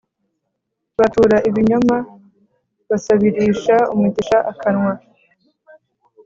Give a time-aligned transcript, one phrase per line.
[0.97, 1.97] Batura ibinyoma
[2.89, 4.93] Basabirisha umugisha akanwa.